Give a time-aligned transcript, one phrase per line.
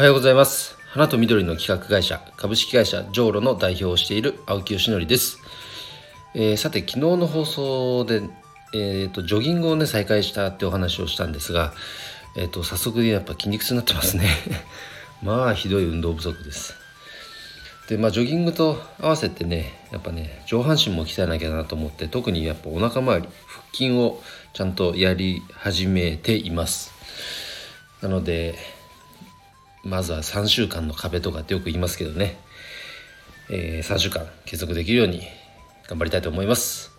[0.00, 0.78] おはようございます。
[0.92, 5.40] 花と緑の企画会社株式会社ジョーロの代表をしている青木よしのりです、
[6.34, 8.22] えー、さて昨日の放送で、
[8.72, 11.74] えーと、ジョギングをね再開したってお話をしたんですが、
[12.34, 14.30] えーと、早速やっぱ筋肉痛になってますね。
[15.22, 16.74] まあひどい運動不足です。
[17.90, 24.22] でまあジョギングと合わせてねやっぱね上半身も鍛えなきゃなと思って特にやっぱお腹周り腹筋を
[24.54, 26.90] ちゃんとやり始めています。
[28.00, 28.79] なので
[29.84, 32.38] まずは3週間の壁とかってよく言いますけどね、
[33.48, 35.22] えー、3週間継続できるように
[35.88, 36.90] 頑張りたいと思います。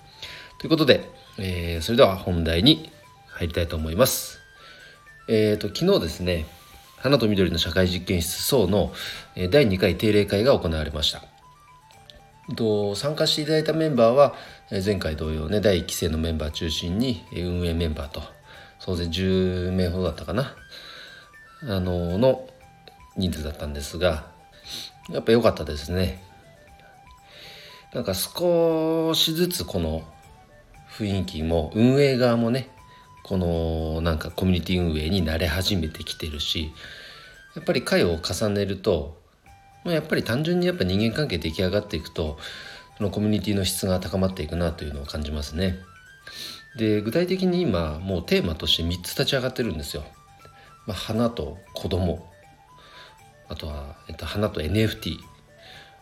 [0.57, 2.91] ということで、えー、それでは本題に
[3.27, 4.39] 入りたいと思います。
[5.27, 6.45] えっ、ー、と昨日ですね
[6.97, 8.91] 花と緑の社会実験室層の
[9.49, 11.23] 第2回定例会が行われました。
[12.55, 14.35] と参加していただいたメンバーは
[14.83, 18.21] 前回同様ね第1期生のメンバー中心に運営メンバーと
[18.79, 20.55] 総勢10名ほどだったかな。
[21.63, 22.47] あのの
[23.17, 24.25] 人数だったんですが
[25.09, 26.21] やっぱ良かったですね
[27.93, 30.03] なんか少しずつこの
[30.97, 32.69] 雰囲気も運営側もね
[33.23, 36.73] このなんかコミュニティ運営に慣れ始めてきてるし
[37.55, 39.21] やっぱり回を重ねると
[39.85, 42.37] やっぱり単純にやっぱ人間関係出来上がっていくと
[42.97, 45.75] そのコミュニティの質が高まっていくなというのを感じますね。
[46.77, 50.03] で具体的に今もうテーマとして3つ立ち上がってるんですよ。
[50.87, 52.30] まあ、花と子供
[53.51, 55.17] あとは、えっと、花と NFT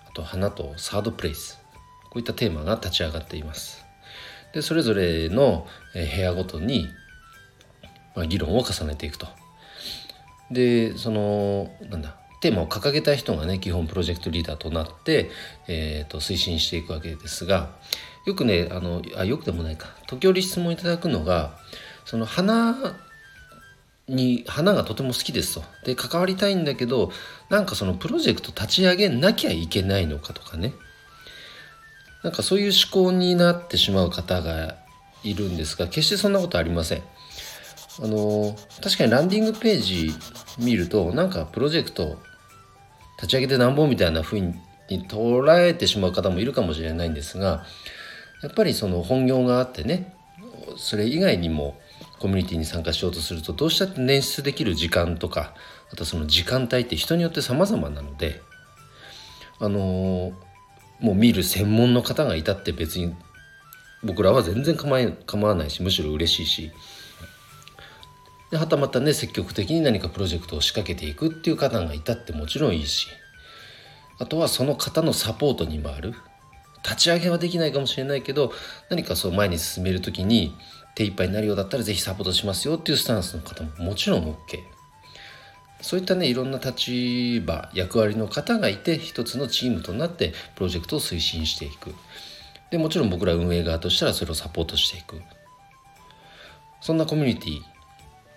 [0.08, 1.60] あと花とサードプレイス。
[2.04, 3.86] こういったテーマが立ち上がっています。
[4.54, 6.88] でそれぞれの部屋ごとに、
[8.16, 9.28] まあ、議論を重ねていくと。
[10.52, 15.30] でそのなんだテーマを掲げた人がね基本プロジェクトリーダーとなって、
[15.68, 17.76] えーと、推進していくわけですが
[18.26, 19.88] よくねあのあよくでもないか。
[20.08, 21.58] 時折質問いただくのが
[22.06, 22.76] その花
[24.10, 25.64] に花がとても好きですと。
[25.86, 27.12] で関わりたいんだけど
[27.50, 30.74] なんかそのプロジェクト立ち上げなきゃいけないのかとかね。
[32.24, 34.76] なんかそういう思考になってしまう方が
[35.24, 37.04] いるんですが決してそんなことありません。
[38.02, 40.14] あの確かにランディングページ
[40.58, 42.18] 見るとなんかプロジェクト
[43.18, 44.54] 立ち上げてなんぼみたいな風に
[44.90, 47.66] 捉えてしまう方もいるかもしれないんですが
[48.42, 50.14] やっぱりその本業があってね
[50.78, 51.78] それ以外にも
[52.20, 55.54] コミュニティに参加しようとするとどうしたって捻出できる時間とか
[55.92, 58.42] あとその時間帯って人によって様々なので
[59.60, 60.34] あのー、
[61.00, 63.16] もう見る専門の方がいたって別に
[64.04, 66.72] 僕らは全然構え構わないしむしろ嬉しいし
[68.52, 73.08] ではたまたね積極的に何かプロジェクトを仕掛けていくっていう方がいたってもちろんいいし
[74.18, 76.14] あとはその方のサポートに回る。
[76.84, 78.54] 立ち上げはできないかもしれないけど
[78.90, 80.56] 何かそう前に進める時に
[81.00, 84.36] 手一杯になるようだったら是非サポートしますよっていうスタンスの方ももちろん OK
[85.80, 91.96] そういったねいろんな立場役割の方がいて一つのチームとなってプロジェクトを推進していく。
[92.70, 95.22] でもちろん僕ら運営側としたらそれをサポートしていく。
[96.82, 97.62] そんなコミュニティ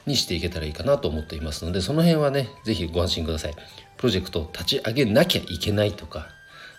[0.07, 3.55] にしていけたらいいかなと思っていますのでその辺はね是非ご安心ください。
[3.97, 6.29] プロジェクトを立ち上げなきゃいけないとか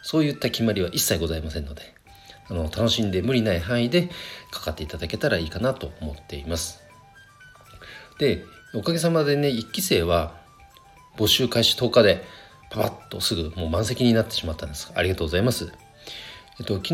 [0.01, 2.03] そういった決まりは一切ございませんので。
[2.49, 4.09] あの楽しんで無理ない範囲で
[4.51, 6.83] かかっていただけたらいいかなと思っています。
[8.19, 8.43] で
[8.73, 10.35] おかげさまでね1期生は
[11.17, 12.23] 募集開始10日で
[12.69, 14.91] パパッとすぐもう満席になってしまったんです。
[14.95, 15.71] ありがとうございます。
[16.59, 16.93] えっと昨日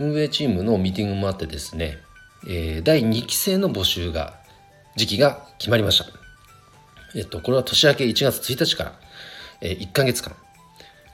[0.00, 1.98] 運営チームのミーティングもあってですね、
[2.46, 4.34] えー、第2期生の募集が
[4.96, 6.06] 時期が決まりました。
[7.14, 9.00] えっとこれは年明け1月1日から、
[9.60, 10.34] えー、1ヶ月間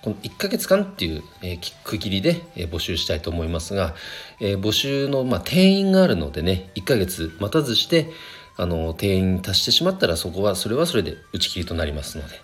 [0.05, 3.95] この1ヶ月間っていう、え、区切りで、え、募集したいと思いますが、
[4.39, 8.11] え、募集の、ま、定員があるのでね1ヶ月待たずして
[8.59, 12.35] あの定員達してしまったらそこはそれはそれで打ち切りとなりますので。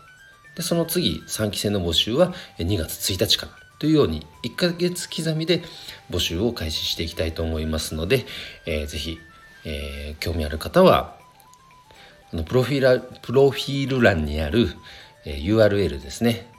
[0.57, 5.63] でその次3期生の募集は2月1日からというように1ヶ月刻みで
[6.11, 8.25] 募集を開始していきたいと思いますので、
[8.67, 9.19] えー、ぜひ、
[9.65, 11.17] えー、興味ある方は
[12.33, 14.75] あのプロフィールプロフィール欄にある、
[15.25, 16.51] え、URL ですね。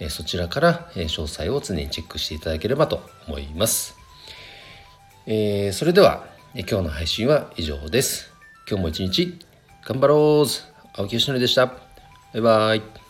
[0.00, 3.96] えそちらから、え詳細を常にチェックしていただければと思います。
[5.26, 8.32] えー、それでは、え今日の配信は以上です。
[8.68, 9.38] 今日も一日
[9.84, 10.46] 頑張ろう
[10.94, 11.66] 青木よしのりでした。
[11.66, 11.74] バ
[12.34, 13.07] イバイ。